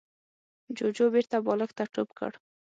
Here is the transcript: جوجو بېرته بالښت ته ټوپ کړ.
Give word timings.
جوجو 0.77 1.05
بېرته 1.13 1.35
بالښت 1.45 1.75
ته 1.77 1.83
ټوپ 1.93 2.09
کړ. 2.17 2.31